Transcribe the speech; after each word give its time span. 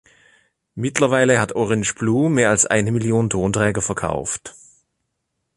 Mittlerweile 0.73 1.39
hat 1.39 1.53
Orange 1.53 1.93
Blue 1.93 2.27
mehr 2.31 2.49
als 2.49 2.65
eine 2.65 2.91
Million 2.91 3.29
Tonträger 3.29 3.83
verkauft. 3.83 4.55